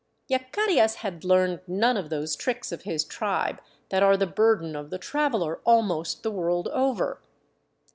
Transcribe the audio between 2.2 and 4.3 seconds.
tricks of his tribe that are the